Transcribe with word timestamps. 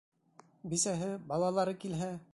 —Бисәһе, 0.71 1.11
балалары 1.33 1.81
килһә? 1.85 2.13